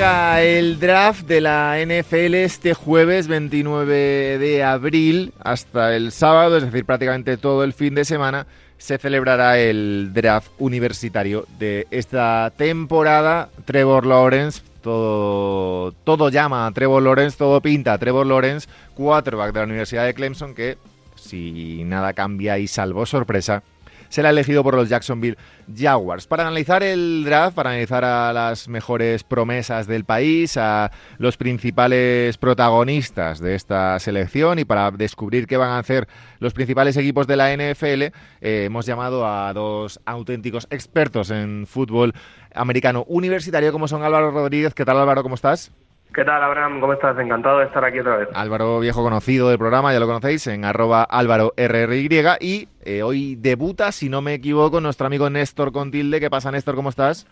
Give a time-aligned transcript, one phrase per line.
[0.00, 6.84] El draft de la NFL este jueves 29 de abril hasta el sábado, es decir,
[6.84, 13.48] prácticamente todo el fin de semana, se celebrará el draft universitario de esta temporada.
[13.64, 19.58] Trevor Lawrence, todo, todo llama a Trevor Lawrence, todo pinta a Trevor Lawrence, quarterback de
[19.58, 20.78] la Universidad de Clemson, que
[21.16, 23.64] si nada cambia y salvo sorpresa,
[24.08, 25.36] será elegido por los Jacksonville
[25.74, 26.26] Jaguars.
[26.26, 32.38] Para analizar el draft, para analizar a las mejores promesas del país, a los principales
[32.38, 37.36] protagonistas de esta selección y para descubrir qué van a hacer los principales equipos de
[37.36, 42.12] la NFL, eh, hemos llamado a dos auténticos expertos en fútbol
[42.54, 44.74] americano universitario como son Álvaro Rodríguez.
[44.74, 45.22] ¿Qué tal Álvaro?
[45.22, 45.72] ¿Cómo estás?
[46.14, 46.80] ¿Qué tal, Abraham?
[46.80, 47.18] ¿Cómo estás?
[47.18, 48.28] Encantado de estar aquí otra vez.
[48.34, 52.08] Álvaro, viejo conocido del programa, ya lo conocéis, en arroba álvaro RRY.
[52.40, 56.18] Y eh, hoy debuta, si no me equivoco, nuestro amigo Néstor Contilde.
[56.18, 56.74] ¿Qué pasa, Néstor?
[56.74, 57.26] ¿Cómo estás?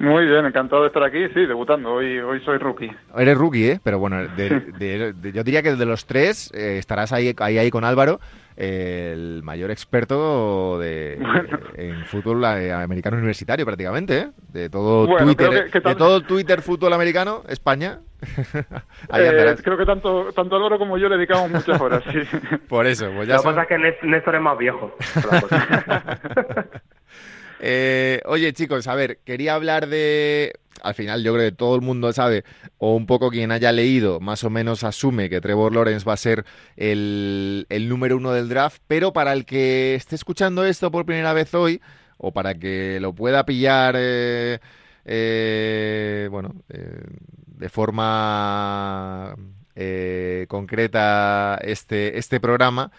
[0.00, 1.92] Muy bien, encantado de estar aquí, sí, debutando.
[1.94, 2.90] Hoy, hoy soy rookie.
[3.16, 3.80] Eres rookie, ¿eh?
[3.82, 8.20] Pero bueno, yo diría que de los tres eh, estarás ahí, ahí, ahí con Álvaro
[8.58, 11.16] el mayor experto de,
[11.76, 14.28] en fútbol eh, americano universitario prácticamente, ¿eh?
[14.48, 18.00] de todo Twitter, de todo Twitter fútbol americano, España.
[19.14, 22.18] eh, creo que tanto tanto Álvaro como yo le dedicamos muchas horas, sí.
[22.68, 24.92] Por eso, pues ya Lo que pasa es que Néstor es más viejo.
[27.60, 30.52] Eh, oye, chicos, a ver, quería hablar de.
[30.82, 32.44] Al final, yo creo que todo el mundo sabe,
[32.78, 36.16] o un poco quien haya leído, más o menos asume que Trevor Lawrence va a
[36.16, 36.44] ser
[36.76, 41.54] el, número uno del draft, pero para el que esté escuchando esto por primera vez
[41.54, 41.80] hoy,
[42.16, 44.58] o para que lo pueda pillar, eh,
[45.04, 49.34] eh, bueno, de forma
[50.48, 52.90] concreta este, este programa,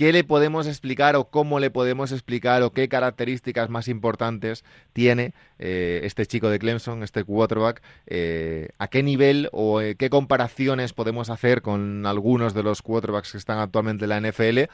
[0.00, 5.34] ¿Qué le podemos explicar o cómo le podemos explicar o qué características más importantes tiene
[5.58, 7.82] eh, este chico de Clemson, este quarterback?
[8.06, 13.32] Eh, ¿A qué nivel o eh, qué comparaciones podemos hacer con algunos de los quarterbacks
[13.32, 14.70] que están actualmente en la NFL?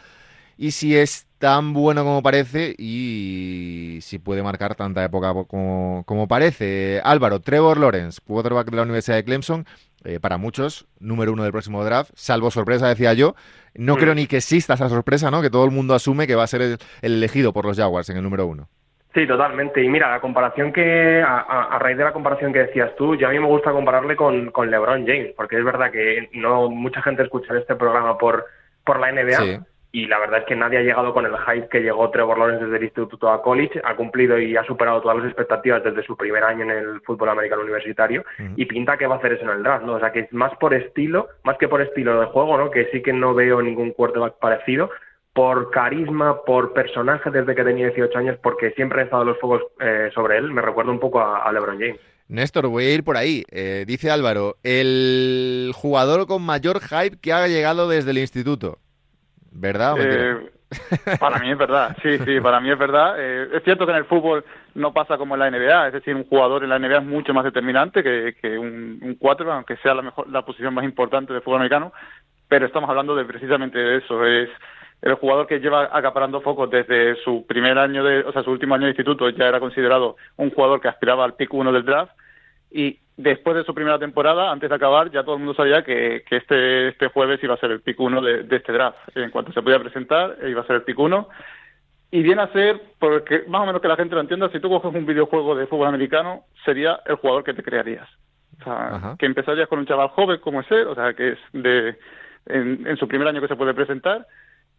[0.59, 6.29] Y si es tan bueno como parece y si puede marcar tanta época como, como
[6.29, 7.01] parece.
[7.03, 9.67] Álvaro, Trevor Lawrence, quarterback de la Universidad de Clemson,
[10.07, 13.35] eh, para muchos, número uno del próximo draft, salvo sorpresa, decía yo.
[13.75, 15.43] No creo ni que exista esa sorpresa, ¿no?
[15.43, 18.17] Que todo el mundo asume que va a ser el, elegido por los Jaguars en
[18.17, 18.69] el número uno.
[19.13, 19.83] Sí, totalmente.
[19.83, 23.33] Y mira, la comparación que, a, raíz de la comparación que decías tú, ya a
[23.33, 27.23] mí me gusta compararle con, con LeBron James, porque es verdad que no mucha gente
[27.23, 28.47] escucha este programa por,
[28.85, 31.81] por la NBA y la verdad es que nadie ha llegado con el hype que
[31.81, 35.27] llegó Trevor Lawrence desde el instituto a college, ha cumplido y ha superado todas las
[35.29, 38.23] expectativas desde su primer año en el fútbol americano universitario
[38.57, 39.95] y pinta que va a hacer eso en el draft, ¿no?
[39.95, 42.71] O sea, que es más por estilo, más que por estilo de juego, ¿no?
[42.71, 44.91] Que sí que no veo ningún quarterback parecido,
[45.33, 49.63] por carisma, por personaje desde que tenía 18 años, porque siempre han estado los fuegos
[49.81, 52.01] eh, sobre él, me recuerda un poco a, LeBron James.
[52.29, 53.45] Néstor, voy a ir por ahí.
[53.51, 58.77] Eh, dice Álvaro, el jugador con mayor hype que ha llegado desde el instituto.
[59.59, 60.51] ¿Verdad eh,
[61.21, 63.15] para mí es verdad, sí, sí, para mí es verdad.
[63.19, 64.45] Eh, es cierto que en el fútbol
[64.75, 67.33] no pasa como en la NBA, es decir, un jugador en la NBA es mucho
[67.33, 71.43] más determinante que, un, un cuatro, aunque sea la mejor, la posición más importante del
[71.43, 71.93] fútbol americano,
[72.49, 74.49] pero estamos hablando de precisamente de eso, es
[75.03, 78.75] el jugador que lleva acaparando focos desde su primer año de, o sea, su último
[78.75, 82.13] año de instituto ya era considerado un jugador que aspiraba al pick uno del draft
[82.71, 86.25] y después de su primera temporada, antes de acabar, ya todo el mundo sabía que,
[86.29, 88.99] que este, este jueves iba a ser el pick 1 de, este draft.
[89.15, 91.29] En cuanto se podía presentar, iba a ser el pick 1.
[92.13, 94.69] Y viene a ser, porque más o menos que la gente lo entienda, si tú
[94.69, 98.09] coges un videojuego de fútbol americano, sería el jugador que te crearías.
[98.61, 101.39] O sea, que empezarías con un chaval joven como es él, o sea, que es
[101.53, 101.97] de
[102.47, 104.27] en, su primer año que se puede presentar,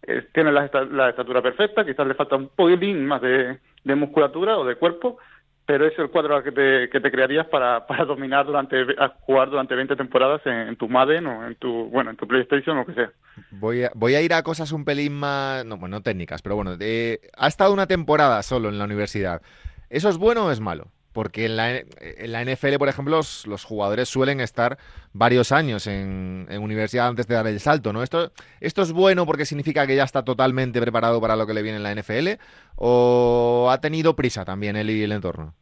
[0.04, 4.58] eh, tiene la, la, estatura perfecta, quizás le falta un poquitín más de, de musculatura
[4.58, 5.18] o de cuerpo,
[5.68, 8.86] pero es el cuadro que te, crearías para, dominar durante,
[9.20, 12.80] jugar durante 20 temporadas en, tu Madden o en tu, bueno, en tu PlayStation o
[12.80, 13.12] lo que sea.
[13.52, 16.56] Voy a, voy a ir a cosas un pelín más, no, bueno, no técnicas, pero
[16.56, 19.42] bueno, ha estado una temporada solo en la universidad.
[19.90, 20.88] ¿Eso es bueno o es malo?
[21.18, 24.78] Porque en la, en la NFL, por ejemplo, los, jugadores suelen estar
[25.14, 28.04] varios años en, universidad antes de dar el salto, ¿no?
[28.04, 28.30] ¿Esto,
[28.62, 31.78] ¿Esto es bueno porque significa que ya está totalmente preparado para lo que le viene
[31.78, 32.40] en la NFL?
[32.76, 35.56] ¿O ha tenido prisa también él y el entorno?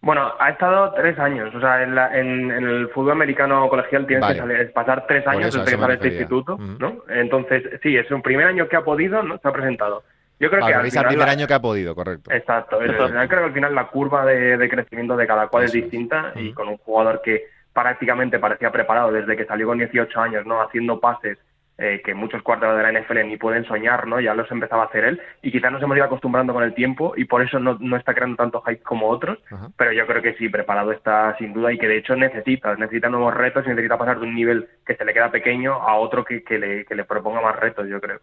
[0.00, 1.54] Bueno, ha estado tres años.
[1.54, 6.08] O sea, en, el fútbol americano colegial tienes que pasar tres años desde que este
[6.08, 7.02] instituto, ¿no?
[7.10, 9.36] Entonces, sí, es un primer año que ha podido, ¿no?
[9.36, 10.04] Se ha presentado.
[10.38, 12.30] Yo creo que al final primer año que ha podido, correcto.
[12.30, 12.78] Exacto.
[12.78, 16.68] creo que al final la curva de, crecimiento de cada cual es distinta y con
[16.68, 20.62] un jugador que prácticamente parecía preparado desde que salió con 18 años, ¿no?
[20.62, 21.38] Haciendo pases
[21.78, 24.18] eh, que muchos cuartos de la NFL ni pueden soñar, ¿no?
[24.18, 27.12] Ya los empezaba a hacer él y quizás nos hemos ido acostumbrando con el tiempo
[27.16, 29.38] y por eso no, no está creando tanto hype como otros,
[29.76, 33.10] pero yo creo que sí, preparado está sin duda y que de hecho necesita, necesita
[33.10, 36.24] nuevos retos y necesita pasar de un nivel que se le queda pequeño a otro
[36.24, 38.20] que, que, le, que le proponga más retos, yo creo.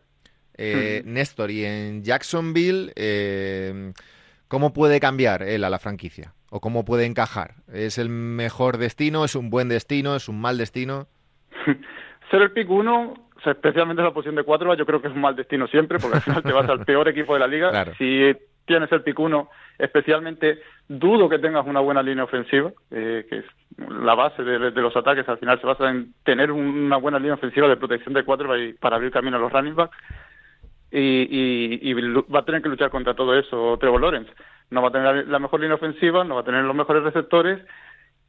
[0.57, 3.93] Eh, Néstor, y en Jacksonville, eh,
[4.47, 6.33] ¿cómo puede cambiar él a la franquicia?
[6.49, 7.55] ¿O cómo puede encajar?
[7.71, 9.25] ¿Es el mejor destino?
[9.25, 10.15] ¿Es un buen destino?
[10.15, 11.07] ¿Es un mal destino?
[12.31, 15.21] Ser el pick uno especialmente en la posición de cuatro, yo creo que es un
[15.21, 17.93] mal destino siempre, porque al final te vas al peor equipo de la liga.
[17.97, 18.33] Si
[18.65, 23.45] tienes el pick uno, especialmente dudo que tengas una buena línea ofensiva, eh, que es
[23.77, 27.67] la base de, los ataques, al final se basa en tener una buena línea ofensiva
[27.67, 29.97] de protección de cuatro para, abrir camino a los running backs.
[30.95, 34.31] Y, va a tener que luchar contra todo eso Trevor Lawrence.
[34.69, 37.59] No va a tener la mejor línea ofensiva, no va a tener los mejores receptores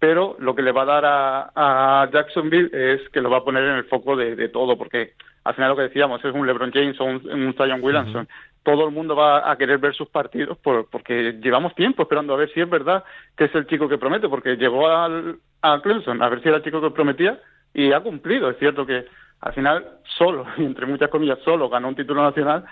[0.05, 3.65] pero lo que le va a dar a, Jacksonville es que lo va a poner
[3.65, 5.15] en el foco de, todo, porque
[5.45, 8.29] al final lo que decíamos es un LeBron James o un, un Zion Williamson.
[8.63, 12.53] Todo el mundo va a querer ver sus partidos porque llevamos tiempo esperando a ver
[12.53, 13.03] si es verdad
[13.35, 16.59] que es el chico que promete, porque llegó al, a Clemson a ver si era
[16.59, 17.41] el chico que prometía
[17.73, 18.51] y ha cumplido.
[18.51, 19.07] Es cierto que
[19.41, 19.85] al final
[20.19, 22.65] solo, y entre muchas comillas solo, ganó un título nacional,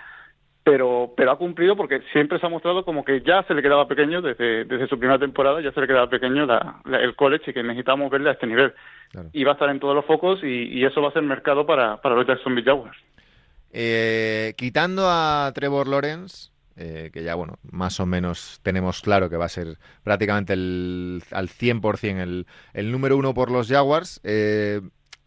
[0.63, 3.87] pero pero ha cumplido porque siempre se ha mostrado como que ya se le quedaba
[3.87, 6.47] pequeño desde, desde su primera temporada, ya se le quedaba pequeño
[6.85, 8.73] el college y que necesitamos verle a este nivel.
[9.31, 12.01] Y va a estar en todos los focos y, eso va a ser mercado para,
[12.01, 12.97] para los Jacksonville Jaguars.
[13.71, 19.37] Eh, quitando a Trevor Lawrence, eh, que ya, bueno, más o menos tenemos claro que
[19.37, 24.81] va a ser prácticamente el, al 100% el, el número uno por los Jaguars, eh,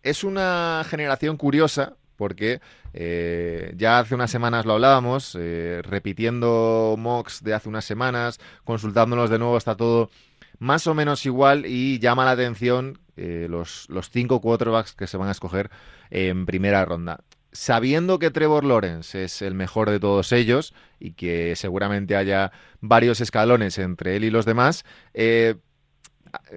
[0.06, 2.61] es una generación curiosa porque
[2.94, 9.31] eh, ya hace unas semanas lo hablábamos, eh, repitiendo mocks de hace unas semanas, consultándonos
[9.31, 10.11] de nuevo, está todo
[10.58, 15.17] más o menos igual y llama la atención eh, los, los cinco quarterbacks que se
[15.17, 15.70] van a escoger
[16.11, 17.20] en primera ronda.
[17.52, 23.20] Sabiendo que Trevor Lawrence es el mejor de todos ellos y que seguramente haya varios
[23.20, 24.85] escalones entre él y los demás,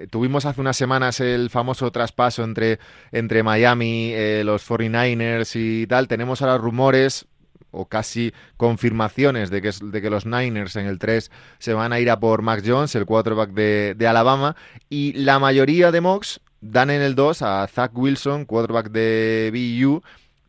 [0.10, 2.80] tuvimos hace unas semanas el famoso traspaso entre,
[3.12, 6.08] entre Miami, eh, los 49ers y tal.
[6.08, 7.28] Tenemos ahora rumores
[7.72, 12.00] o casi confirmaciones de que, de que los Niners en el 3 se van a
[12.00, 14.56] ir a por Mac Jones, el quarterback de, de Alabama,
[14.90, 20.02] y la mayoría de mocks dan en el 2 a Zach Wilson, quarterback de BU,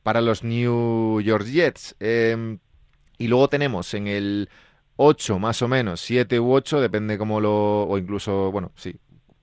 [0.02, 1.94] para los New York Jets.
[2.00, 2.58] Em,
[3.18, 4.48] y luego tenemos en el
[4.96, 7.82] 8 más o menos, 7 u 8, depende cómo lo...
[7.84, 8.96] o incluso, bueno, sí,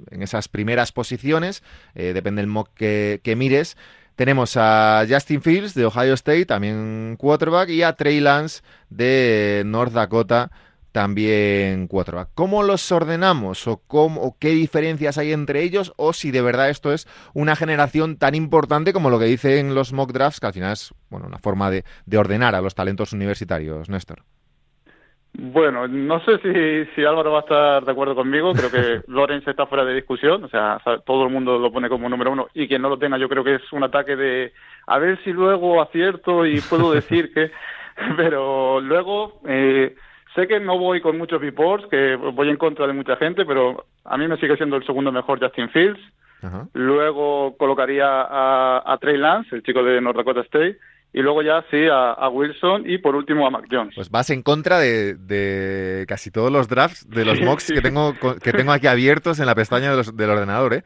[0.09, 1.63] en esas primeras posiciones,
[1.95, 3.77] eh, depende del mock que, mires.
[4.15, 9.93] Tenemos a Justin Fields de Ohio State, también quarterback, y a Trey Lance de North
[9.93, 10.51] Dakota,
[10.91, 12.29] también quarterback.
[12.33, 16.91] ¿Cómo los ordenamos o, cómo, qué diferencias hay entre ellos o si de verdad esto
[16.91, 20.73] es una generación tan importante como lo que dicen los mock drafts, que al final
[20.73, 24.23] es bueno, una forma de, de ordenar a los talentos universitarios, Néstor?
[25.33, 28.53] Bueno, no sé si, si Álvaro va a estar de acuerdo conmigo.
[28.53, 30.43] Creo que Lorenz está fuera de discusión.
[30.43, 33.17] O sea, todo el mundo lo pone como número uno y quien no lo tenga,
[33.17, 34.53] yo creo que es un ataque de
[34.87, 37.51] a ver si luego acierto y puedo decir que.
[38.15, 39.95] Pero luego eh,
[40.35, 43.85] sé que no voy con muchos reports, que voy en contra de mucha gente, pero
[44.05, 45.99] a mí me sigue siendo el segundo mejor Justin Fields.
[46.73, 50.77] Luego colocaría a, a Trey Lance, el chico de North Dakota State
[51.13, 53.95] y luego ya sí a, Wilson y por último a Mac Jones.
[53.95, 58.53] Pues vas en contra de, casi todos los drafts de los mocks que tengo que
[58.53, 60.83] tengo aquí abiertos en la pestaña del ordenador, ¿eh?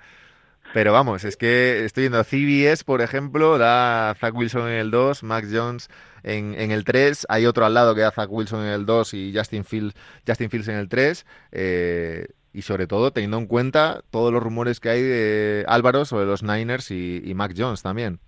[0.74, 4.92] Pero vamos, es que estoy viendo CBS, por ejemplo, da a Zach Wilson en el
[4.92, 5.90] 2, Mac Jones
[6.24, 9.14] en, en, el 3, hay otro al lado que da Zach Wilson en el 2
[9.16, 11.26] y Justin Fields, Justin Fields en el 3.
[11.52, 16.26] Eh, y sobre todo teniendo en cuenta todos los rumores que hay de Álvaro sobre
[16.26, 18.20] los Niners y, y Mac Jones también.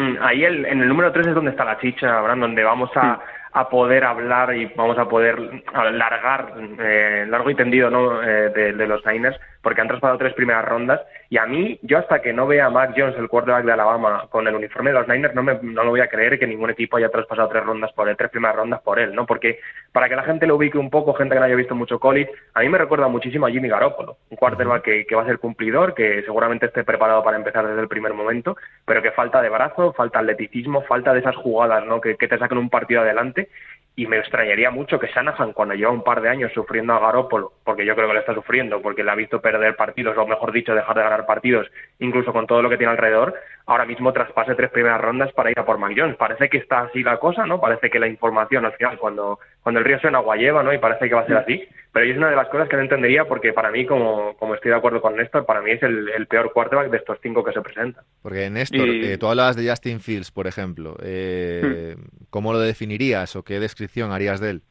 [0.00, 2.90] Mm, ahí el, en el número 3 es donde está la chicha, Brandon, donde vamos
[2.96, 3.20] a,
[3.52, 8.22] a poder hablar y vamos a poder alargar eh, largo y tendido ¿no?
[8.22, 11.98] Eh, de, de, los Niners porque han traspasado tres primeras rondas y a mí, yo
[11.98, 14.98] hasta que no vea a Mac Jones, el quarterback de Alabama, con el uniforme de
[14.98, 17.64] los Niners, no, me, no lo voy a creer que ningún equipo haya traspasado tres
[17.64, 19.26] rondas por él, tres primeras rondas por él, ¿no?
[19.26, 19.60] Porque
[19.92, 22.32] para que la gente lo ubique un poco, gente que no haya visto mucho college,
[22.54, 25.38] a mí me recuerda muchísimo a Jimmy Garoppolo, un quarterback que, que va a ser
[25.38, 29.50] cumplidor, que seguramente esté preparado para empezar desde el primer momento, pero que falta de
[29.50, 32.00] brazo, falta atleticismo, falta de esas jugadas, ¿no?
[32.00, 33.48] Que, que te saquen un partido adelante
[33.96, 37.52] y me extrañaría mucho que Shanahan, cuando lleva un par de años sufriendo a Garoppolo,
[37.64, 40.52] porque yo creo que le está sufriendo, porque le ha visto perder partidos, o mejor
[40.52, 43.34] dicho, dejar de ganar partidos, incluso con todo lo que tiene alrededor,
[43.66, 46.16] ahora mismo traspase tres primeras rondas para ir a por Mac Jones.
[46.16, 47.60] Parece que está así la cosa, ¿no?
[47.60, 50.72] Parece que la información al final, cuando, cuando el río suena agua lleva, ¿no?
[50.72, 51.68] Y parece que va a ser así.
[51.92, 54.70] Pero es una de las cosas que no entendería porque para mí, como, como estoy
[54.70, 57.60] de acuerdo con Néstor, para mí es el, peor quarterback de estos cinco que se
[57.60, 58.04] presentan.
[58.22, 60.96] Porque Néstor, eh, tú hablabas de Justin Fields, por ejemplo.
[61.02, 62.26] Eh, hmm.
[62.30, 64.62] ¿Cómo lo definirías o qué descripción harías de él?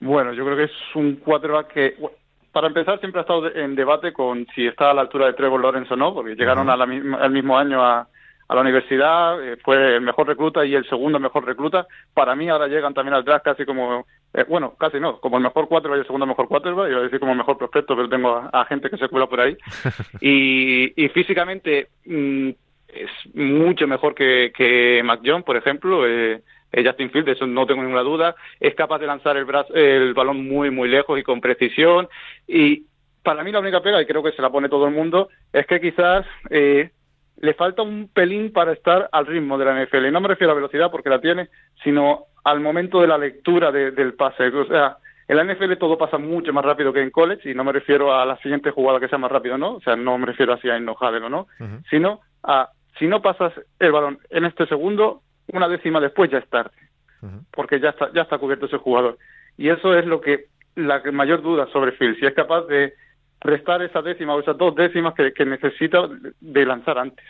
[0.00, 1.94] Bueno, yo creo que es un quarterback que
[2.56, 5.60] para empezar, siempre ha estado en debate con si está a la altura de Trevor
[5.60, 8.08] Lawrence o no, porque llegaron a la al mismo año a,
[8.48, 11.86] la universidad, eh, fue el mejor recluta y el segundo mejor recluta.
[12.14, 15.42] Para mí ahora llegan también al draft casi como, eh, bueno, casi no, como el
[15.42, 18.08] mejor quarterback y el segundo mejor quarterback, iba a decir como el mejor prospecto, pero
[18.08, 19.56] tengo a, gente que se cuela por ahí.
[20.20, 22.50] y, y físicamente mm,
[22.88, 26.06] es mucho mejor que, que Mac Jones, por ejemplo.
[26.06, 29.46] Eh, eh, Justin Field, de eso no tengo ninguna duda, es capaz de lanzar el,
[29.74, 32.08] el balón muy, muy lejos y con precisión.
[32.46, 32.84] Y
[33.22, 35.66] para mí la única pega, y creo que se la pone todo el mundo, es
[35.66, 36.90] que quizás eh,
[37.38, 40.06] le falta un pelín para estar al ritmo de la NFL.
[40.06, 41.48] Y no me refiero a velocidad porque la tiene,
[41.82, 44.48] sino al momento de la lectura del pase.
[44.48, 44.96] O sea,
[45.28, 48.14] en la NFL todo pasa mucho más rápido que en college y no me refiero
[48.14, 49.74] a la siguiente jugada que sea más rápido, ¿no?
[49.74, 51.48] O sea, no me refiero así a enojado, ¿no?
[51.90, 56.48] Sino a si no pasas el balón en este segundo, una décima después ya es
[56.48, 56.70] tarde,
[57.50, 59.18] porque ya está, ya está cubierto ese jugador.
[59.58, 62.94] Y eso es lo que la mayor duda sobre Phil, si es capaz de
[63.40, 66.08] restar esa décima o esas dos décimas que, necesita
[66.40, 67.24] de lanzar antes.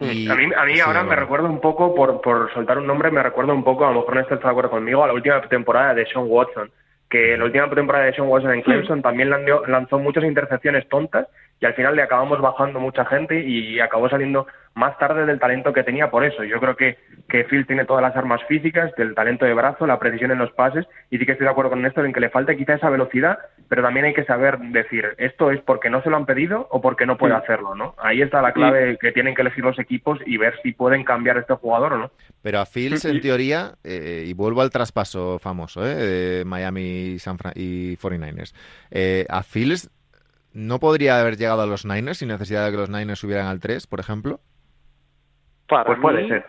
[0.00, 0.26] a mí,
[0.56, 3.64] a mí ahora me recuerda un poco, por, por soltar un nombre, me recuerda un
[3.64, 6.24] poco, a lo mejor no está de acuerdo conmigo, a la última temporada de Sean
[6.26, 6.70] Watson,
[7.08, 11.28] que la última temporada de Sean Watson en Clemson también lanzó muchas intercepciones tontas
[11.60, 15.72] y al final le acabamos bajando mucha gente y acabó saliendo más tarde del talento
[15.72, 16.42] que tenía por eso.
[16.44, 19.98] Yo creo que, que Phil tiene todas las armas físicas, del talento de brazo, la
[19.98, 22.30] precisión en los pases, y sí que estoy de acuerdo con Néstor en que le
[22.30, 26.10] falta quizá esa velocidad, pero también hay que saber decir, esto es porque no se
[26.10, 27.94] lo han pedido o porque no puede hacerlo, ¿no?
[27.98, 31.38] Ahí está la clave que tienen que elegir los equipos y ver si pueden cambiar
[31.38, 32.10] este jugador o no.
[32.42, 35.94] Pero a Fields, en teoría, eh, y vuelvo al traspaso famoso ¿eh?
[35.94, 37.16] de Miami
[37.54, 38.54] y 49ers,
[38.90, 39.88] eh, a Fields
[40.54, 43.60] no podría haber llegado a los Niners sin necesidad de que los Niners subieran al
[43.60, 44.40] 3, por ejemplo.
[45.68, 46.46] Para pues puede ser.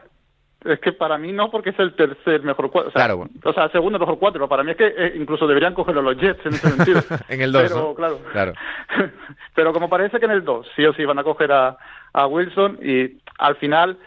[0.63, 2.89] Es que para mí no, porque es el tercer mejor cuatro.
[2.89, 3.27] O sea, claro.
[3.43, 4.49] O sea, segundo mejor cuatro.
[4.49, 7.01] Para mí es que eh, incluso deberían cogerlo los Jets en ese sentido.
[7.29, 7.61] en el 2.
[7.63, 8.19] Pero, claro.
[8.31, 8.53] claro.
[9.55, 11.77] Pero como parece que en el 2 sí o sí van a coger a,
[12.13, 13.97] a Wilson y al final,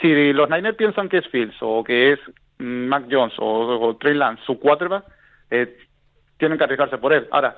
[0.00, 2.20] si los Niners piensan que es Fields o que es
[2.58, 5.04] Mac Jones o, Trey Lance su quarterback,
[5.50, 5.76] eh,
[6.38, 7.26] tienen que arriesgarse por él.
[7.30, 7.56] Ahora,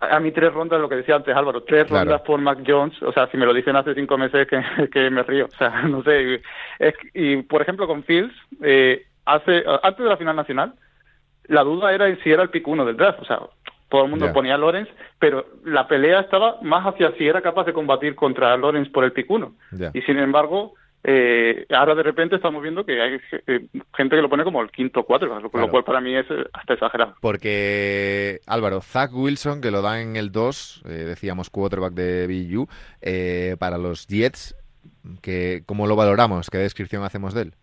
[0.00, 3.12] a mí tres rondas, lo que decía antes Álvaro, tres rondas por Mac Jones, o
[3.12, 4.62] sea, si me lo dicen hace cinco meses que,
[4.92, 6.40] que me río, o sea, no sé.
[7.14, 10.74] y por ejemplo con Fields, eh, hace antes de la final nacional,
[11.48, 13.40] la duda era si era el pick uno del draft, o sea,
[13.88, 14.88] todo el mundo ponía a Lorenz,
[15.18, 19.12] pero la pelea estaba más hacia si era capaz de combatir contra Lorenz por el
[19.12, 19.52] pick uno.
[19.94, 20.74] Y sin embargo,
[21.08, 24.72] eh, ahora de repente estamos viendo que hay eh, gente que lo pone como el
[24.72, 27.14] quinto cuatro, lo, cual para mí es eh, hasta exagerado.
[27.20, 32.66] Porque, Álvaro, Zach Wilson, que lo da en el 2, eh, decíamos quarterback de BU,
[33.60, 34.56] para los Jets,
[35.22, 36.50] que, ¿cómo lo valoramos?
[36.50, 37.54] ¿Qué descripción hacemos de él?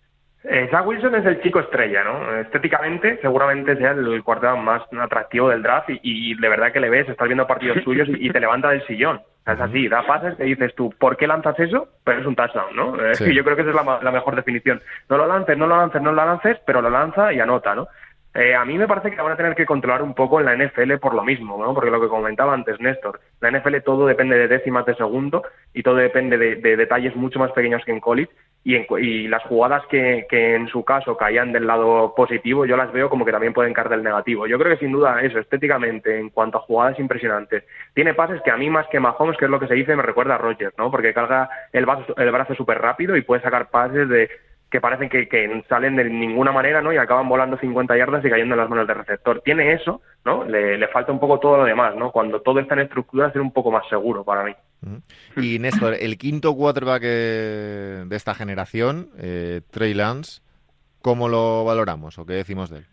[0.71, 2.39] Zach Wilson es el chico estrella, ¿no?
[2.39, 7.09] Estéticamente, seguramente sea el quarterback más atractivo del draft y, de verdad que le ves,
[7.09, 9.21] estás viendo partidos suyos y te levanta del sillón.
[9.45, 11.89] Es así, da pases y dices tú, ¿por qué lanzas eso?
[12.05, 12.95] Pero es un touchdown, ¿no?
[12.95, 14.81] Eh, yo creo que esa es la, mejor definición.
[15.09, 17.87] No lo lances, no lo lances, no lo lances, pero lo lanza y anota, ¿no?
[18.35, 20.55] Eh, a mí me parece que van a tener que controlar un poco en la
[20.55, 21.73] NFL por lo mismo, ¿no?
[21.73, 25.83] Porque lo que comentaba antes Néstor, la NFL todo depende de décimas de segundo y
[25.83, 28.31] todo depende de, de detalles mucho más pequeños que en college
[28.65, 33.25] y, las jugadas que, en su caso caían del lado positivo, yo las veo como
[33.25, 34.47] que también pueden caer del negativo.
[34.47, 37.63] Yo creo que sin duda eso, estéticamente, en cuanto a jugadas impresionantes,
[37.93, 40.03] tiene pases que a mí más que Mahomes, que es lo que se dice, me
[40.03, 40.89] recuerda a Rogers, ¿no?
[40.91, 44.29] Porque carga el brazo, el brazo súper rápido y puede sacar pases de
[44.73, 46.91] que parecen que, salen de ninguna manera, ¿no?
[46.91, 49.39] Y acaban volando 50 yardas y cayendo en las manos del receptor.
[49.45, 50.45] Tiene eso, ¿no?
[50.45, 52.11] Le, le falta un poco todo lo demás, ¿no?
[52.11, 54.55] Cuando todo está en estructura, ser un poco más seguro para mí.
[55.37, 60.41] Y Néstor, el quinto quarterback eh, de esta generación, eh, Trey Lance,
[61.03, 62.85] ¿cómo lo valoramos o qué decimos de él?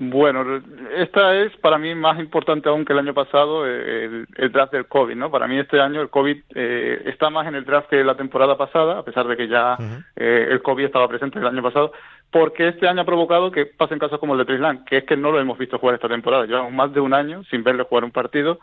[0.00, 0.62] Bueno,
[0.96, 5.16] esta es para mí más importante aún que el año pasado el, draft del COVID,
[5.16, 5.28] ¿no?
[5.28, 8.56] Para mí este año el COVID eh, está más en el draft que la temporada
[8.56, 9.76] pasada, a pesar de que ya
[10.14, 11.90] eh, el COVID estaba presente el año pasado,
[12.30, 15.16] porque este año ha provocado que pasen casos como el de Trislan, que es que
[15.16, 16.46] no lo hemos visto jugar esta temporada.
[16.46, 18.60] Llevamos más de un año sin verle jugar un partido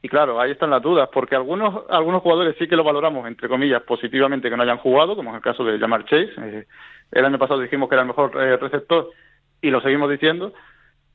[0.00, 3.48] y claro, ahí están las dudas, porque algunos algunos jugadores sí que lo valoramos, entre
[3.48, 6.30] comillas, positivamente que no hayan jugado, como en el caso de Jamar Chase.
[6.40, 6.66] Eh,
[7.10, 9.10] el año pasado dijimos que era el mejor receptor
[9.60, 10.52] y lo seguimos diciendo,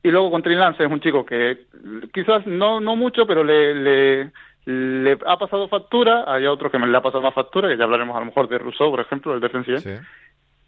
[0.04, 1.64] Y luego con Trey Lance es un chico que
[2.12, 4.30] quizás no, no mucho, pero le, le,
[4.66, 6.24] le ha pasado factura.
[6.26, 8.46] Hay otro que me le ha pasado más factura, que ya hablaremos a lo mejor
[8.46, 9.78] de Rousseau, por ejemplo, el defensivo.
[9.78, 9.94] Sí.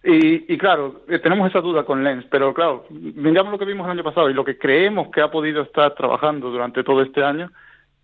[0.05, 3.85] Y, y, claro, eh, tenemos esa duda con Lens, pero claro, miramos lo que vimos
[3.85, 7.23] el año pasado y lo que creemos que ha podido estar trabajando durante todo este
[7.23, 7.51] año.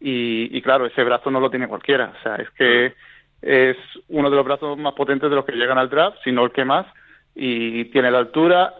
[0.00, 2.12] Y, y claro, ese brazo no lo tiene cualquiera.
[2.18, 2.92] O sea, es que
[3.40, 3.76] es
[4.08, 6.66] uno de los brazos más potentes de los que llegan al draft, sino el que
[6.66, 6.86] más.
[7.34, 8.74] Y tiene la altura,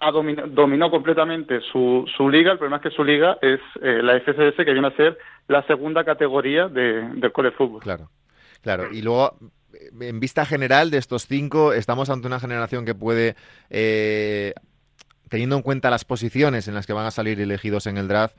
[0.00, 2.52] ha dominó, completamente su, su liga.
[2.52, 5.62] El problema es que su liga es eh, la FCS, que viene a ser la
[5.66, 7.82] segunda categoría de, del college fútbol.
[7.82, 8.10] Claro,
[8.62, 8.88] claro.
[8.92, 9.36] Y luego
[10.00, 13.36] en vista general de estos cinco, estamos ante una generación que puede,
[13.70, 14.54] eh,
[15.28, 18.36] teniendo en cuenta las posiciones en las que van a salir elegidos en el draft,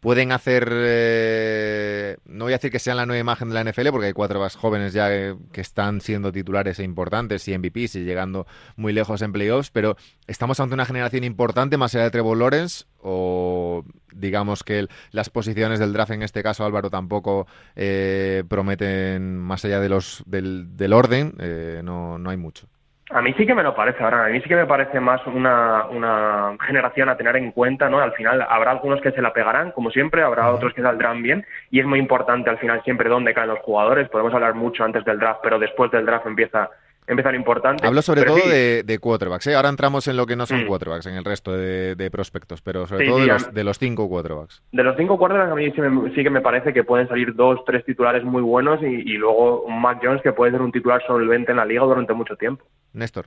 [0.00, 3.90] pueden hacer, eh, no voy a decir que sean la nueva imagen de la NFL,
[3.90, 7.96] porque hay cuatro más jóvenes ya eh, que están siendo titulares e importantes y MVPs
[7.96, 12.10] y llegando muy lejos en playoffs, pero estamos ante una generación importante más allá de
[12.10, 18.42] Trevor Lawrence o digamos que las posiciones del draft en este caso Álvaro tampoco eh,
[18.48, 21.34] prometen más allá de los del, del orden,
[21.84, 22.68] no, no hay mucho.
[23.12, 24.26] A mí sí que me lo parece, ahora.
[24.26, 27.98] A mí sí que me parece más una, una generación a tener en cuenta, ¿no?
[28.00, 31.44] Al final habrá algunos que se la pegarán, como siempre, habrá otros que saldrán bien
[31.70, 34.08] y es muy importante al final siempre dónde caen los jugadores.
[34.08, 36.70] Podemos hablar mucho antes del draft, pero después del draft empieza
[37.06, 37.86] empiezan importantes.
[37.86, 39.46] Hablo sobre todo de, de, quarterbacks.
[39.48, 39.54] ¿eh?
[39.54, 40.66] Ahora entramos en lo que no son mm.
[40.66, 44.62] quarterbacks, en el resto de, prospectos, pero sobre todo de, los, de, los, cinco quarterbacks.
[44.72, 45.72] De los cinco quarterbacks a mí
[46.14, 49.62] sí, que me parece que pueden salir dos, tres titulares muy buenos y, y, luego
[49.62, 52.64] un Mac Jones que puede ser un titular solvente en la liga durante mucho tiempo.
[52.92, 53.26] Néstor.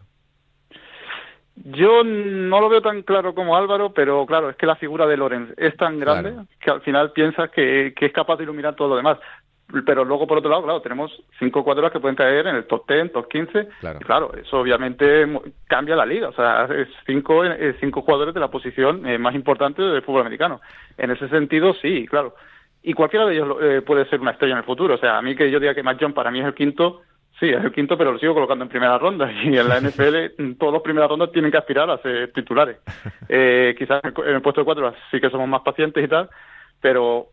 [1.55, 5.17] Yo no lo veo tan claro como Álvaro, pero claro, es que la figura de
[5.17, 8.89] Lorenz es tan grande que al final piensas que, que, es capaz de iluminar todo
[8.89, 9.19] lo demás
[9.85, 12.87] pero luego por otro lado, claro, tenemos cinco cuadros que pueden caer en el top
[12.87, 13.67] 10, top 15.
[13.79, 13.99] Claro.
[13.99, 15.25] Y claro, eso obviamente
[15.67, 16.29] cambia la liga.
[16.29, 17.43] O sea, es cinco,
[17.79, 20.61] cinco jugadores de la posición eh, más importante del fútbol americano.
[20.97, 22.35] En ese sentido, sí, claro.
[22.83, 24.95] Y cualquiera de ellos eh, puede ser una estrella en el futuro.
[24.95, 27.01] O sea, a mí que yo diga que Matt John para mí es el quinto,
[27.39, 29.31] sí, es el quinto, pero lo sigo colocando en primera ronda.
[29.43, 32.77] Y en la NFL, todos los primeras rondas tienen que aspirar a ser titulares.
[33.29, 36.29] Eh, quizás en el puesto de cuatro sí que somos más pacientes y tal,
[36.79, 37.29] pero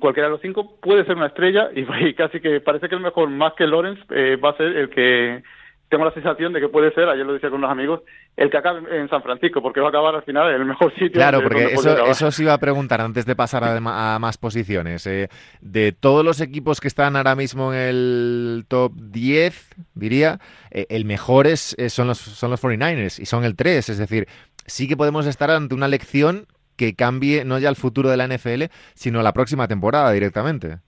[0.00, 3.28] cualquiera de los cinco puede ser una estrella y, casi que parece que el mejor
[3.30, 5.42] más que Lawrence eh, va a ser el que
[5.90, 8.02] tengo la sensación de que puede ser, ayer lo decía con unos amigos,
[8.36, 10.92] el que acabe en San Francisco, porque va a acabar al final en el mejor
[10.94, 11.10] sitio.
[11.10, 15.04] Claro, porque eso, eso os iba a preguntar antes de pasar a, más posiciones.
[15.08, 15.28] Eh,
[15.60, 20.38] de todos los equipos que están ahora mismo en el top 10, diría,
[20.70, 23.88] eh, el mejor es, son, los, son los 49ers y son el 3.
[23.88, 24.28] Es decir,
[24.66, 26.46] sí que podemos estar ante una lección
[26.80, 30.78] que cambie no ya el futuro de la NFL, sino la próxima temporada directamente.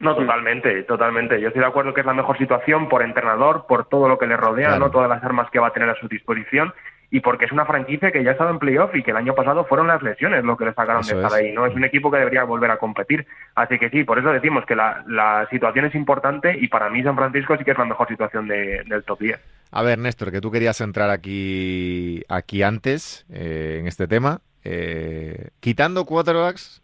[0.00, 1.38] No, totalmente, totalmente.
[1.38, 4.26] Yo estoy de acuerdo que es la mejor situación por entrenador, por todo lo que
[4.26, 6.72] le rodea, no todas las armas que va a tener a su disposición
[7.10, 9.34] y porque es una franquicia que ya ha estado en playoff y que el año
[9.34, 11.52] pasado fueron las lesiones lo que le sacaron de estar ahí.
[11.52, 13.26] No es un equipo que debería volver a competir.
[13.54, 17.02] Así que sí, por eso decimos que la, la situación es importante y para mí
[17.02, 19.38] San Francisco sí que es la mejor situación del top 10.
[19.72, 24.40] A ver, Néstor, que tú querías entrar aquí, aquí antes eh, en este tema.
[24.70, 26.82] Eh, quitando quarterbacks,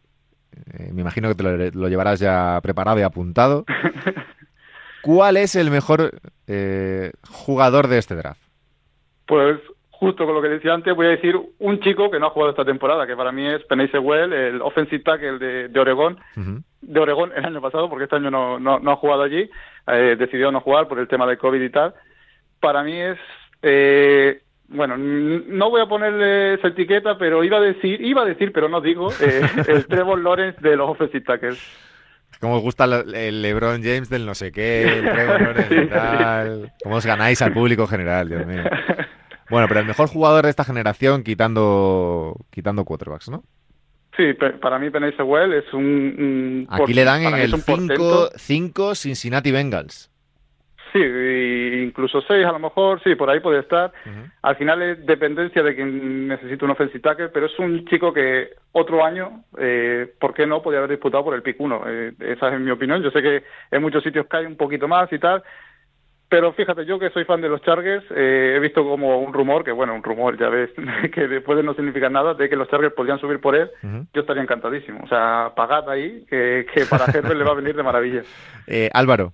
[0.73, 3.66] eh, me imagino que te lo, llevarás ya preparado y apuntado.
[5.03, 6.12] ¿Cuál es el mejor
[6.47, 8.40] eh, jugador de este draft?
[9.27, 12.31] Pues justo con lo que decía antes, voy a decir un chico que no ha
[12.31, 16.18] jugado esta temporada, que para mí es Penny Sewell, el offensive tackle de, de Oregón,
[16.81, 19.49] de Oregón el año pasado, porque este año no, no, ha jugado allí,
[19.87, 21.94] decidió no jugar por el tema de COVID y tal.
[22.61, 23.18] Para mí es
[24.68, 28.68] bueno, no voy a ponerle esa etiqueta, pero iba a decir, iba a decir, pero
[28.68, 31.61] no digo, eh, el Trevor Lawrence de los offensive tackles.
[32.40, 36.72] Como os gusta el LeBron James del no sé qué, el Trevor Lawrence y tal.
[36.83, 38.64] ¿Cómo os ganáis al público general, Dios mío?
[39.50, 43.44] Bueno, pero el mejor jugador de esta generación quitando, quitando quarterbacks, ¿no?
[44.16, 46.66] Sí, para mí Penny Sewell es un...
[46.70, 50.11] Aquí le dan en el 5 Cincinnati Bengals.
[50.92, 51.00] Sí,
[51.85, 53.92] incluso seis a lo mejor, sí, por ahí puede estar.
[54.42, 58.51] Al final es dependencia de quien necesita un offensive tackle, pero es un chico que
[58.73, 60.62] otro año, eh, ¿por qué no?
[60.62, 61.83] Podría haber disputado por el pick 1.
[61.87, 63.03] Eh, esa es mi opinión.
[63.03, 65.42] Yo sé que en muchos sitios cae un poquito más y tal,
[66.29, 69.62] pero fíjate, yo que soy fan de los Chargers, eh, he visto como un rumor,
[69.62, 70.70] que bueno, un rumor, ya ves,
[71.14, 73.70] que después no significa nada, de que los Chargers podrían subir por él.
[74.12, 75.01] Yo estaría encantadísimo.
[75.05, 78.23] O sea, pagad ahí, que, que para Herbert le va a venir de maravilla.
[78.92, 79.33] Álvaro,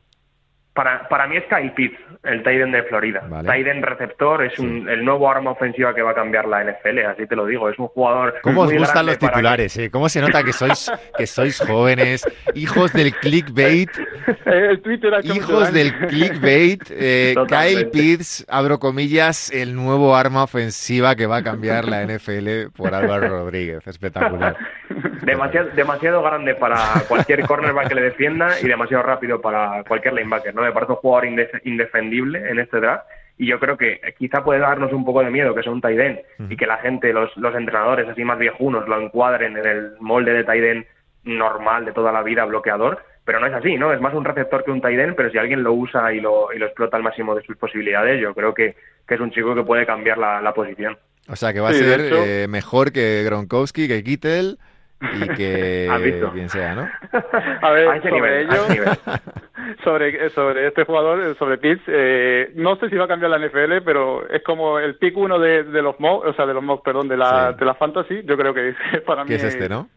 [0.81, 3.23] Para, para mí es Kyle Pitts, el Tiden de Florida.
[3.43, 7.37] Tiden receptor es el nuevo arma ofensiva que va a cambiar la NFL, así te
[7.37, 7.69] lo digo.
[7.69, 8.37] Es un jugador.
[8.43, 9.77] ¿Cómo os gustan los titulares?
[9.77, 9.91] Eh?
[9.91, 13.91] ¿Cómo se nota que sois, que sois jóvenes, hijos del clickbait?
[14.47, 16.83] el Twitter hijos del clickbait.
[16.89, 22.71] Eh, Kyle Pitts, abro comillas, el nuevo arma ofensiva que va a cambiar la NFL
[22.75, 23.87] por Álvaro Rodríguez.
[23.87, 24.57] Espectacular.
[25.23, 30.55] demasiado, demasiado grande para cualquier cornerback que le defienda y demasiado rápido para cualquier linebacker.
[30.55, 30.70] ¿no?
[30.71, 31.29] Me parece un jugador
[31.65, 33.05] indefendible en este draft
[33.37, 36.21] y yo creo que quizá puede darnos un poco de miedo que sea un tight
[36.49, 40.33] y que la gente, los, los entrenadores así más viejunos lo encuadren en el molde
[40.33, 40.87] de tight
[41.25, 43.93] normal de toda la vida, bloqueador, pero no es así, ¿no?
[43.93, 46.59] Es más un receptor que un tight pero si alguien lo usa y lo, y
[46.59, 48.77] lo explota al máximo de sus posibilidades, yo creo que,
[49.09, 50.97] que es un chico que puede cambiar la, posición.
[51.29, 54.59] O sea, que va a ser eh, mejor que Gronkowski, que Kittel
[55.01, 55.89] y que
[56.33, 56.89] quien sea, ¿no?
[57.63, 58.67] A ver, sobre ello,
[59.85, 63.83] sobre, sobre este jugador, sobre Pitts, eh, no sé si va a cambiar la NFL,
[63.85, 66.83] pero es como el pick uno de, de los mobs, o sea, de los mobs,
[66.83, 68.75] perdón, de la, de la fantasy, yo creo que
[69.07, 69.89] para mí es este, ¿no?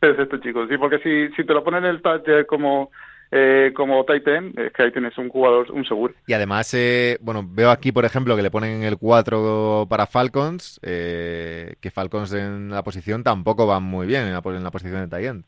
[0.00, 2.90] Es este chico, sí, porque si, si te lo ponen en el touch como
[3.30, 6.14] eh, como Titan, es que ahí tienes un jugador, un seguro.
[6.26, 10.80] Y además, eh, bueno, veo aquí, por ejemplo, que le ponen el 4 para Falcons,
[10.82, 15.08] eh, que Falcons en la posición tampoco van muy bien en la, en la posición
[15.08, 15.44] de Titan.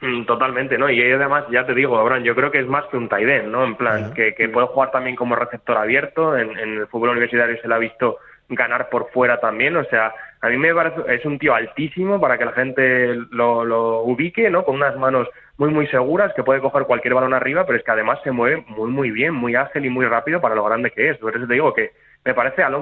[0.00, 0.90] Mm, totalmente, ¿no?
[0.90, 3.64] Y además, ya te digo, Abraham, yo creo que es más que un tight ¿no?
[3.64, 7.66] En plan, que, puede jugar también como receptor abierto, en, en, el fútbol universitario se
[7.66, 11.38] le ha visto ganar por fuera también, o sea, a mí me parece, es un
[11.38, 14.64] tío altísimo para que la gente lo, lo ubique, ¿no?
[14.64, 17.90] Con unas manos muy, muy seguras, que puede coger cualquier balón arriba, pero es que
[17.90, 21.10] además se mueve muy, muy bien, muy ágil y muy rápido para lo grande que
[21.10, 21.18] es.
[21.18, 21.92] Por eso te digo que
[22.24, 22.74] me parece, al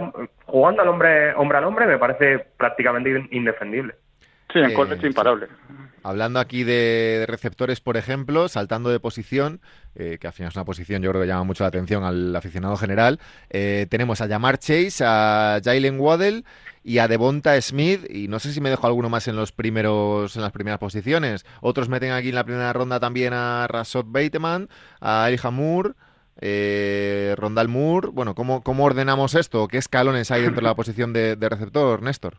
[0.47, 3.95] jugando al hombre, hombre al hombre, me parece prácticamente indefendible.
[4.53, 5.49] Sí, en eh, es imparable.
[6.03, 9.61] Hablando aquí de, receptores, por ejemplo, saltando de posición,
[9.95, 12.35] eh, que al final es una posición yo creo que llama mucho la atención al
[12.37, 13.19] aficionado general,
[13.51, 16.45] eh, tenemos a Yamar Chase, a Jalen Waddell
[16.85, 20.37] y a Devonta Smith, y no sé si me dejo alguno más en los primeros,
[20.37, 21.47] en las primeras posiciones.
[21.63, 24.69] Otros meten aquí en la primera ronda también a Rasot Bateman,
[25.01, 25.93] a Elijah Moore,
[26.43, 28.09] eh, Rondal Moore.
[28.13, 29.67] Bueno, ¿cómo, ¿cómo ordenamos esto?
[29.67, 32.35] ¿Qué escalones hay dentro de la posición de, receptor, Néstor?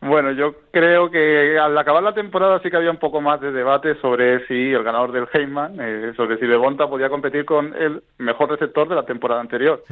[0.00, 3.50] Bueno, yo creo que al acabar la temporada sí que había un poco más de
[3.50, 8.02] debate sobre si el ganador del Heyman, eh, sobre si Devonta podía competir con el
[8.16, 9.82] mejor receptor de la temporada anterior.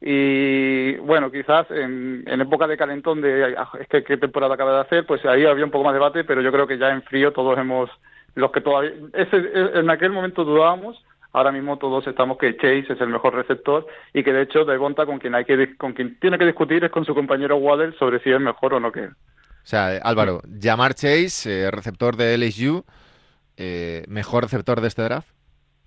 [0.00, 4.80] Y bueno, quizás en, época de calentón de ah, es que qué temporada acaba de
[4.80, 7.02] hacer, pues ahí había un poco más de debate, pero yo creo que ya en
[7.02, 7.90] frío todos hemos,
[8.34, 13.00] los que todavía, ese, en aquel momento dudábamos, ahora mismo todos estamos que Chase es
[13.00, 16.38] el mejor receptor y que de hecho Devonta con quien hay que con quien tiene
[16.38, 19.10] que discutir es con su compañero Waddell sobre si es mejor o no que O
[19.64, 22.84] sea, Álvaro, llamar Chase, eh, receptor de LSU,
[23.56, 25.28] eh, mejor receptor de este draft.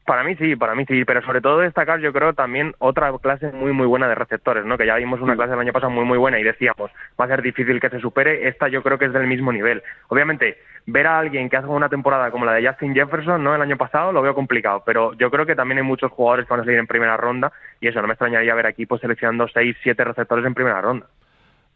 [0.06, 3.52] Para mí sí, para mí sí, pero sobre todo destacar yo creo también otra clase
[3.52, 4.78] muy muy buena de receptores, ¿no?
[4.78, 7.28] Que ya vimos una clase el año pasado muy muy buena y decíamos, va a
[7.28, 9.84] ser difícil que se supere, esta yo creo que es del mismo nivel.
[10.08, 13.56] Obviamente, ver a alguien que hace una temporada como la de Justin Jefferson, ¿no?
[13.56, 16.54] El año pasado lo veo complicado, pero yo creo que también hay muchos jugadores que
[16.54, 19.78] van a salir en primera ronda y eso no me extrañaría ver equipos seleccionando 6,
[19.84, 21.06] 7 receptores en primera ronda.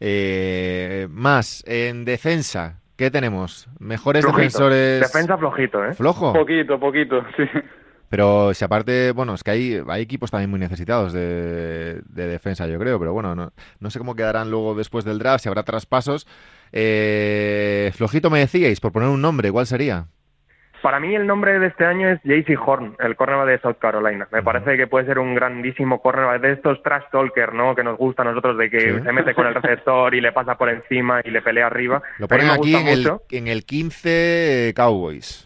[0.00, 3.68] Eh, más, en defensa, ¿qué tenemos?
[3.78, 5.00] Mejores defensores.
[5.00, 5.94] Defensa flojito, ¿eh?
[5.94, 6.32] Flojo.
[6.32, 7.44] Poquito, poquito, sí.
[8.08, 12.78] Pero si aparte, bueno, es que hay, hay equipos también muy necesitados de, defensa, yo
[12.78, 16.26] creo, pero bueno, no, no, sé cómo quedarán luego después del draft, si habrá traspasos.
[16.72, 20.06] Eh, flojito me decíais, por poner un nombre, ¿cuál sería?
[20.82, 24.28] Para mí el nombre de este año es JC Horn, el cornerback de South Carolina.
[24.30, 27.74] Me parece que puede ser un grandísimo cornerback de estos trash talker, ¿no?
[27.74, 30.56] Que nos gusta a nosotros de que se mete con el receptor y le pasa
[30.56, 32.02] por encima y le pelea arriba.
[32.18, 35.45] Lo ponen aquí en el, en el 15 Cowboys.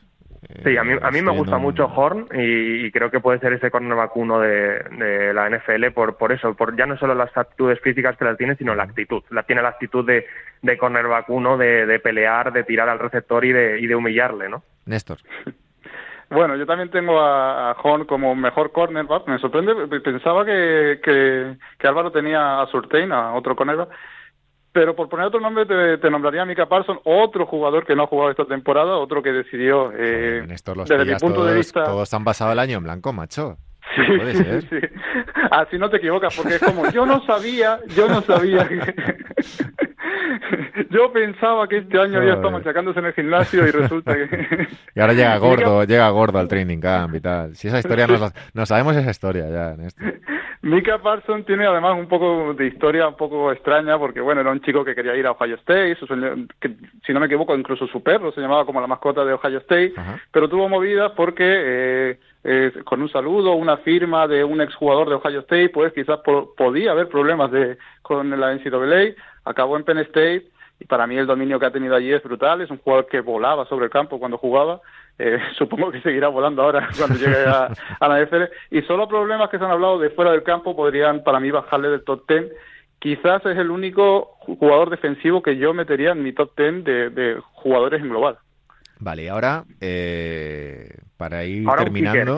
[0.64, 3.70] Sí, a mí, a mí me gusta mucho Horn y, creo que puede ser ese
[3.70, 8.16] cornerback uno de, la NFL por, por eso, por ya no solo las actitudes físicas
[8.16, 9.22] que las tiene, sino la actitud.
[9.30, 10.26] La, tiene la actitud de,
[10.62, 14.62] de cornerback uno, de, pelear, de tirar al receptor y de, y de humillarle, ¿no?
[14.86, 15.18] Néstor.
[16.32, 19.26] Bueno, yo también tengo a, Horn como mejor cornerback.
[19.26, 23.88] Me sorprende, pensaba que, que, que Álvaro tenía a Surtain, a otro cornerback,
[24.72, 28.06] pero por poner otro nombre, te, nombraría a Mika Parson, otro jugador que no ha
[28.06, 29.92] jugado esta temporada, otro que decidió.
[29.92, 31.85] Eh, desde mi punto de vista.
[31.85, 33.56] Todos han pasado el año en blanco, macho.
[33.96, 34.76] Sí, sí.
[35.50, 38.80] Así no te equivocas, porque es como, yo no sabía, yo no sabía que...
[40.90, 44.68] yo pensaba que este año ya estamos machacándose en el gimnasio y resulta que...
[44.94, 47.56] y ahora llega gordo, llega gordo al training camp y tal.
[47.56, 50.04] Si esa historia, nos, no sabemos esa historia ya, en esto.
[50.62, 54.60] Mika Parson tiene además un poco de historia un poco extraña porque, bueno, era un
[54.60, 55.96] chico que quería ir a Ohio State,
[56.60, 59.58] que, si no me equivoco, incluso su perro se llamaba como la mascota de Ohio
[59.58, 59.94] State,
[60.30, 65.14] pero tuvo movidas porque eh, eh, con un saludo, una firma de un exjugador de
[65.14, 66.20] Ohio State, pues quizás
[66.56, 69.14] podía haber problemas de, con la NCAA,
[69.46, 70.44] acabó en Penn State
[70.80, 73.20] y para mí el dominio que ha tenido allí es brutal, es un jugador que
[73.20, 74.80] volaba sobre el campo cuando jugaba,
[75.18, 79.58] eh, supongo que seguirá volando ahora cuando llegue a, la NFL, y solo problemas que
[79.58, 82.52] se han hablado de fuera del campo podrían para mí bajarle del top 10,
[82.98, 88.00] quizás es el único jugador defensivo que yo metería en mi top 10 de, jugadores
[88.00, 88.38] en global.
[88.98, 92.36] Vale, y ahora, eh, para ir terminando...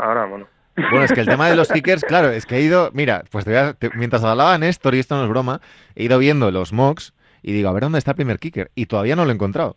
[0.00, 0.46] ahora, bueno.
[0.76, 3.46] Bueno, es que el tema de los kickers, claro, es que he ido, mira, pues
[3.94, 5.60] mientras hablaba Néstor, y esto no es broma,
[5.94, 8.86] he ido viendo los mocks y digo, a ver dónde está el primer kicker, y
[8.86, 9.76] todavía no lo he encontrado.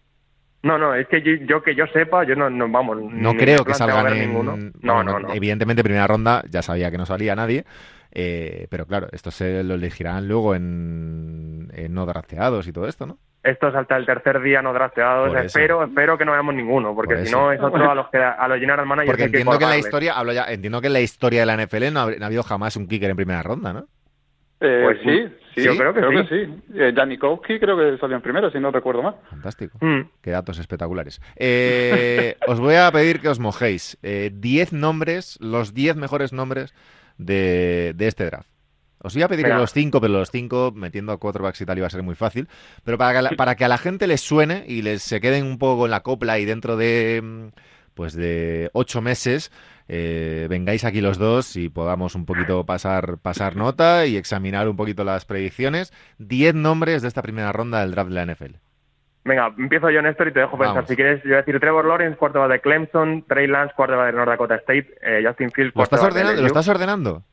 [0.63, 2.97] No, no, es que yo, que yo sepa, yo no, no vamos.
[3.12, 4.19] No creo que salgan en.
[4.19, 4.58] Ninguno.
[4.82, 7.65] No, no, no, Evidentemente, primera ronda ya sabía que no salía nadie.
[8.12, 13.17] Eh, pero claro, esto se lo elegirán luego en, no drafteados y todo esto, ¿no?
[13.43, 15.36] Esto salta el tercer día no drafteados.
[15.36, 18.47] Espero, espero que no veamos ninguno, porque si no es otro a los que a
[18.47, 19.12] los llenar al manager.
[19.12, 21.56] Porque entiendo que, en la historia, hablo ya, entiendo que en la historia de la
[21.56, 23.88] NFL no ha, habido jamás un kicker en primera ronda, ¿no?
[24.60, 26.62] Eh, pues sí, sí, yo creo que sí.
[26.76, 29.15] Eh, Janikowski creo que salió en primero, si no recuerdo mal.
[29.30, 29.78] Fantástico.
[29.82, 30.02] Mm.
[30.22, 31.22] Qué datos espectaculares.
[31.36, 33.98] Eh, os voy a pedir que os mojéis.
[34.02, 36.74] Diez nombres, los diez mejores nombres
[37.17, 38.50] de, este draft.
[39.00, 41.88] Os voy a pedir los cinco, pero los cinco, metiendo a quarterbacks y tal, iba
[41.88, 42.48] a ser muy fácil.
[42.84, 45.22] Pero para que, a la, para que a la gente les suene y les se
[45.22, 47.48] queden un poco en la copla y dentro de mm,
[47.93, 49.52] pues de ocho meses
[49.88, 54.76] eh, vengáis aquí los dos y podamos un poquito pasar, pasar nota y examinar un
[54.76, 55.93] poquito las predicciones.
[56.17, 58.56] Diez nombres de esta primera ronda del draft de la NFL.
[59.23, 60.88] Venga, empiezo yo, Néstor, y te dejo pensar.
[60.88, 64.13] Si quieres, yo voy a decir Trevor Lawrence, cuarto de Clemson, Trey Lance, cuarto de
[64.13, 67.23] North Dakota State, eh, Justin Fields, ¿Lo estás, ordenando, ¿Lo estás ordenando?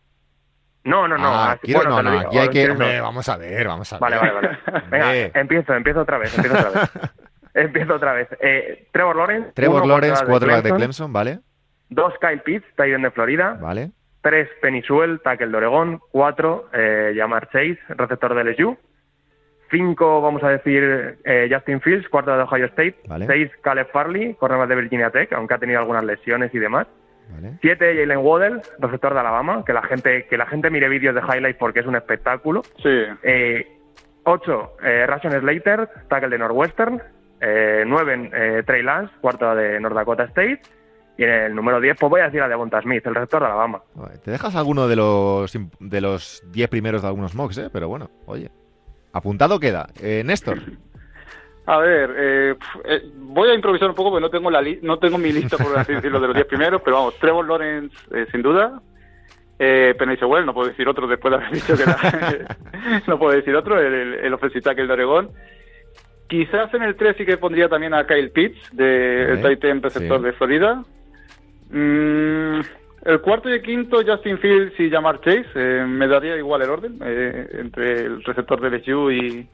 [0.83, 1.29] No, no, no.
[1.29, 2.69] Ah, bueno, no, aquí hay que...
[3.01, 4.01] vamos a ver, vamos a ver.
[4.01, 4.59] Vale, vale, vale.
[4.91, 6.91] Venga, empiezo, empiezo otra vez, empiezo otra vez.
[7.55, 8.29] empiezo otra vez.
[8.41, 9.53] Eh, Trevor Lawrence.
[9.53, 11.41] Trevor Lawrence, quarterback de Clemson, ¿vale?
[11.91, 13.59] Dos, Kyle Pitts, Titan de Florida.
[13.61, 13.91] Vale.
[14.23, 16.01] Tres, Penisuel, tackle de Oregón.
[16.11, 18.77] Cuatro, eh, Yamar Chase, receptor de LSU.
[19.71, 22.97] Cinco, vamos a decir, eh, Justin Fields, cuarto de Ohio State.
[23.07, 23.27] Vale.
[23.27, 26.87] Seis, Caleb Farley, corredor de Virginia Tech, aunque ha tenido algunas lesiones y demás.
[27.31, 27.59] Vale.
[27.61, 31.23] Siete, Jalen Waddell, receptor de Alabama, que la gente que la gente mire vídeos de
[31.23, 32.63] highlights porque es un espectáculo.
[32.83, 33.05] Sí.
[33.23, 33.67] Eh,
[34.25, 37.03] ocho, eh, Ration Slater, tackle de Northwestern.
[37.41, 40.61] Eh, nueve, eh, Trey Lance, cuarto de North Dakota State.
[41.17, 43.47] Y en el número 10, pues voy a decir a Devonta Smith, el receptor de
[43.47, 43.83] Alabama.
[44.25, 47.69] Te dejas alguno de los de los 10 primeros de algunos mocks, ¿eh?
[47.73, 48.51] Pero bueno, oye.
[49.13, 49.89] Apuntado queda.
[50.03, 50.59] Eh, Néstor.
[51.67, 55.17] A ver, eh, eh, voy a improvisar un poco porque no tengo la no tengo
[55.17, 58.43] mi lista, por así decirlo, de los 10 primeros, pero vamos, Trevor Lawrence, eh, sin
[58.43, 58.83] duda.
[59.59, 59.95] Eh,
[60.27, 62.45] Well, no puedo decir otro después de haber dicho que
[63.07, 65.31] no puedo decir otro, el, el offensive tackle de Oregón.
[66.29, 70.21] Quizás en el 3 sí que pondría también a Kyle Pitts, de, el Titan receptor
[70.21, 70.83] de Florida.
[71.75, 72.61] Mm,
[73.05, 75.47] el cuarto y el quinto, Justin Fields y Jamar Chase.
[75.57, 79.49] Eh, me daría igual el orden eh, entre el receptor de LSU y,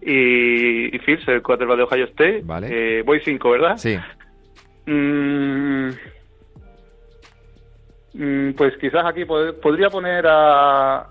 [0.00, 2.42] y, Fields, el quarterback de Ohio State.
[2.44, 2.68] Vale.
[2.70, 3.76] Eh, voy cinco, ¿verdad?
[3.76, 3.98] Sí.
[4.86, 5.90] Mm,
[8.14, 11.06] mm, pues quizás aquí podría poner a...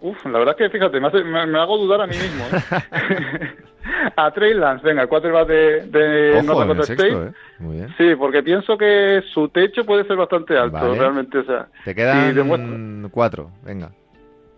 [0.00, 2.44] Uf, la verdad es que fíjate, me, hago dudar a mí mismo.
[4.16, 7.08] a Trey Lance, venga, el quarterback de, de North State.
[7.08, 7.32] ¿eh?
[7.58, 7.94] Muy bien.
[7.96, 11.38] Sí, porque pienso que su techo puede ser bastante alto, realmente.
[11.38, 13.90] O sea, Te quedan cuatro, venga.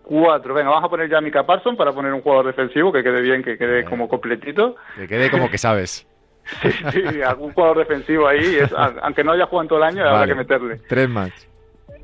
[0.03, 3.03] Cuatro, venga, vamos a poner ya a Mika Parson para poner un jugador defensivo que
[3.03, 4.75] quede bien, que quede como completito.
[4.97, 6.05] Que quede como que sabes.
[6.91, 8.57] sí, algún jugador defensivo ahí,
[9.01, 10.81] aunque no haya jugado en todo el año, habrá que meterle.
[10.89, 11.31] Tres más.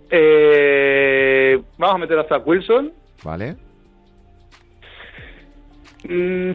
[0.09, 2.93] Eh, vamos a meter a Zach Wilson.
[3.23, 3.57] Vale.
[6.03, 6.51] Mm,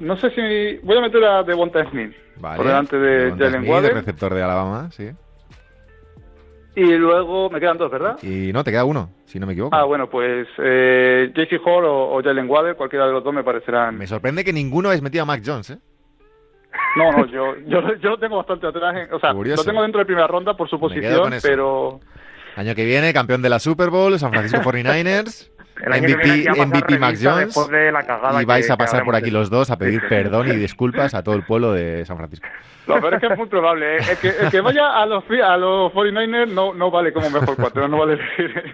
[0.00, 0.86] no sé si.
[0.86, 2.14] Voy a meter a Devonta Smith.
[2.38, 2.56] Vale.
[2.56, 3.94] Por delante de Jalen Waddell.
[3.94, 5.10] receptor de Alabama, sí.
[6.74, 8.18] Y luego me quedan dos, ¿verdad?
[8.22, 9.74] Y no, te queda uno, si no me equivoco.
[9.74, 13.96] Ah, bueno, pues eh, JC Hall o, Jalen Waddell, cualquiera de los dos me parecerán.
[13.96, 15.78] Me sorprende que ninguno hayas metido a Mac Jones, ¿eh?
[16.96, 19.08] No, no, yo, yo, yo lo tengo bastante atrás.
[19.10, 22.00] o sea, lo tengo dentro de primera ronda por su posición, pero.
[22.56, 25.50] Año que viene, campeón de la Super Bowl, San Francisco 49ers.
[25.84, 27.56] MVP, MVP Max Jones.
[28.40, 31.34] y vais a pasar por aquí los dos a pedir perdón y disculpas a todo
[31.34, 32.46] el pueblo de San Francisco.
[32.86, 33.96] Lo peor es que es muy probable.
[33.96, 34.00] ¿eh?
[34.10, 37.56] El, que, el, que, vaya a los, a los 49ers no, no vale como mejor
[37.56, 38.18] cuatro, no vale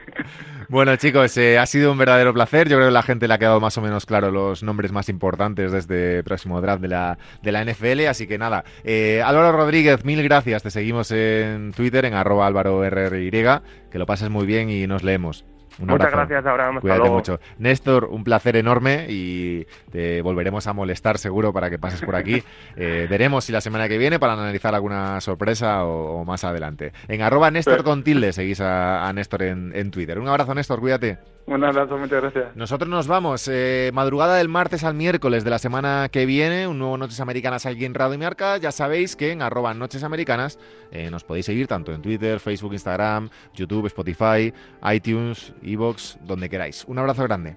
[0.68, 2.68] Bueno, chicos, eh, ha sido un verdadero placer.
[2.68, 4.92] Yo creo que a la gente le ha quedado más o menos claro los nombres
[4.92, 8.06] más importantes de este próximo draft de la, de la NFL.
[8.08, 10.62] Así que nada, eh, Álvaro Rodríguez, mil gracias.
[10.62, 15.44] Te seguimos en Twitter, en arroba álvaro Que lo pases muy bien y nos leemos.
[15.78, 16.80] Muchas gracias, Abraham.
[16.80, 17.40] Cuídate mucho.
[17.58, 22.42] Néstor, un placer enorme y te volveremos a molestar seguro para que pases por aquí.
[22.74, 26.92] Eh, veremos si la semana que viene para analizar alguna sorpresa o, más adelante.
[27.08, 30.18] En arroba Néstor con tilde seguís a, Néstor en, Twitter.
[30.18, 31.18] Un abrazo, Néstor, cuídate.
[31.46, 32.56] Un abrazo, muchas gracias.
[32.56, 33.48] Nosotros nos vamos.
[33.48, 37.66] Eh, madrugada del martes al miércoles de la semana que viene, un nuevo Noches Americanas
[37.66, 38.58] aquí en Radio Marca.
[38.58, 40.58] Ya sabéis que en arroba Noches Americanas
[40.92, 44.52] eh, nos podéis seguir tanto en Twitter, Facebook, Instagram, YouTube, Spotify,
[44.92, 46.84] iTunes, Evox, donde queráis.
[46.86, 47.56] Un abrazo grande.